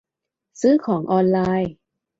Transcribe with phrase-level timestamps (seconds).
[0.61, 1.71] ซื้อของออนไลน์